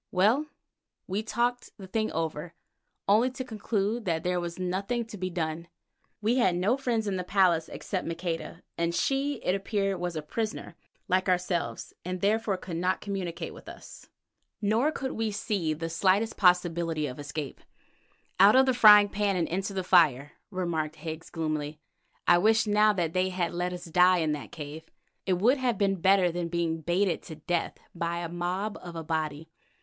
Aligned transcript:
Well, 0.09 0.47
we 1.05 1.21
talked 1.21 1.69
the 1.77 1.85
thing 1.85 2.11
over, 2.11 2.55
only 3.07 3.29
to 3.29 3.43
conclude 3.43 4.05
that 4.05 4.23
there 4.23 4.39
was 4.39 4.57
nothing 4.57 5.05
to 5.05 5.15
be 5.15 5.29
done. 5.29 5.67
We 6.23 6.37
had 6.37 6.55
no 6.55 6.75
friend 6.75 7.05
in 7.05 7.17
the 7.17 7.23
place 7.23 7.69
except 7.69 8.07
Maqueda, 8.07 8.63
and 8.79 8.95
she, 8.95 9.35
it 9.43 9.53
appeared, 9.53 9.99
was 9.99 10.15
a 10.15 10.23
prisoner 10.23 10.75
like 11.07 11.29
ourselves, 11.29 11.93
and 12.03 12.19
therefore 12.19 12.57
could 12.57 12.77
not 12.77 12.99
communicate 12.99 13.53
with 13.53 13.69
us. 13.69 14.07
Nor 14.59 14.91
could 14.91 15.11
we 15.11 15.29
see 15.29 15.71
the 15.71 15.87
slightest 15.87 16.35
possibility 16.35 17.05
of 17.05 17.19
escape. 17.19 17.61
"Out 18.39 18.55
of 18.55 18.65
the 18.65 18.73
frying 18.73 19.07
pan 19.07 19.35
into 19.45 19.71
the 19.71 19.83
fire," 19.83 20.31
remarked 20.49 20.95
Higgs 20.95 21.29
gloomily. 21.29 21.79
"I 22.25 22.39
wish 22.39 22.65
now 22.65 22.91
that 22.93 23.13
they 23.13 23.29
had 23.29 23.53
let 23.53 23.71
us 23.71 23.85
die 23.85 24.17
in 24.17 24.31
the 24.31 24.47
cave. 24.47 24.81
It 25.27 25.33
would 25.33 25.59
have 25.59 25.77
been 25.77 26.01
better 26.01 26.31
than 26.31 26.47
being 26.47 26.81
baited 26.81 27.21
to 27.25 27.35
death 27.35 27.77
by 27.93 28.17
a 28.17 28.29
mob 28.29 28.79
of 28.81 28.95
Abati." 28.95 29.47